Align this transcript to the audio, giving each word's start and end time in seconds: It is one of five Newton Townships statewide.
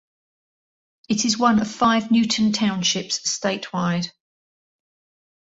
It 1.09 1.25
is 1.25 1.37
one 1.37 1.59
of 1.61 1.69
five 1.69 2.09
Newton 2.09 2.53
Townships 2.53 3.19
statewide. 3.31 4.09